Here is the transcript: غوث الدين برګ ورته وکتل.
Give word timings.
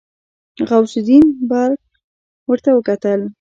غوث 0.67 0.93
الدين 0.99 1.25
برګ 1.49 1.77
ورته 2.49 2.69
وکتل. 2.73 3.21